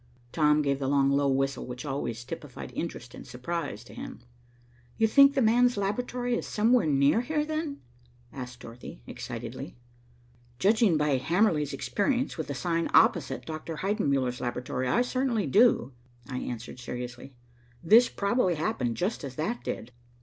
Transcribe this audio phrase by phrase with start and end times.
[0.31, 4.19] Tom gave the long, low whistle which always typified interest and surprise to him.
[4.97, 7.81] "You think the man's laboratory is somewhere near here, then,"
[8.33, 9.77] asked Dorothy excitedly.
[10.57, 13.75] "Judging by Hamerly's experience with the sign opposite Dr.
[13.75, 15.93] Heidenmuller's laboratory, I certainly do,"
[16.27, 17.35] I answered seriously.
[17.83, 19.91] "This probably happened just as that did."